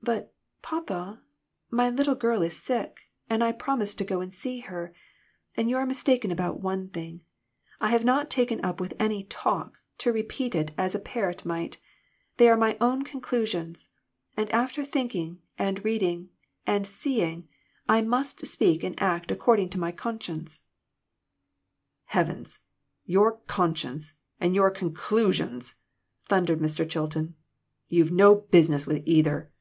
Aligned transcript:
"But, 0.08 0.32
papa, 0.62 1.20
my 1.70 1.90
little 1.90 2.14
girl 2.14 2.40
is 2.42 2.56
sick, 2.62 3.10
and 3.28 3.44
I 3.44 3.52
promised 3.52 3.98
to 3.98 4.04
go 4.04 4.22
and 4.22 4.32
see 4.32 4.60
her. 4.60 4.94
And 5.54 5.68
you 5.68 5.76
are 5.76 5.84
mistaken 5.84 6.30
about 6.30 6.60
one 6.60 6.88
thing. 6.88 7.20
I 7.78 7.88
have 7.88 8.06
not 8.06 8.30
taken 8.30 8.64
up 8.64 8.80
with 8.80 8.94
any' 8.98 9.24
talk' 9.24 9.78
to 9.98 10.12
repeat 10.12 10.54
it 10.54 10.70
as 10.78 10.94
a 10.94 10.98
parrot 11.00 11.44
might. 11.44 11.78
They 12.38 12.48
are 12.48 12.56
my 12.56 12.78
own 12.80 13.02
conclusions, 13.02 13.88
after 14.38 14.82
thinking 14.82 15.42
and 15.58 15.84
reading 15.84 16.30
and 16.66 16.86
see 16.86 17.20
ing, 17.20 17.34
and 17.34 17.46
I 17.88 18.00
must 18.00 18.46
speak 18.46 18.82
and 18.82 18.98
act 19.02 19.30
according 19.30 19.68
to 19.70 19.78
my 19.80 19.92
conscience." 19.92 20.60
"Heavens! 22.06 22.60
Your 23.04 23.40
'conscience' 23.46 24.14
and 24.40 24.54
your 24.54 24.70
'con 24.70 24.94
clusions'!" 24.94 25.74
thundered 26.22 26.60
Mr. 26.60 26.88
Chilton; 26.88 27.34
"you've 27.88 28.12
no 28.12 28.34
business 28.36 28.86
with 28.86 29.02
either. 29.04 29.52